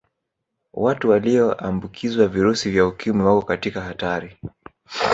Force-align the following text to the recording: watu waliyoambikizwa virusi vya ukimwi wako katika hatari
watu 0.73 1.09
waliyoambikizwa 1.09 2.27
virusi 2.27 2.69
vya 2.71 2.85
ukimwi 2.87 3.25
wako 3.25 3.41
katika 3.41 3.81
hatari 3.81 4.37